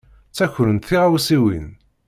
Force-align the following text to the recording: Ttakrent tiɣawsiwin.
Ttakrent 0.29 0.85
tiɣawsiwin. 0.89 1.67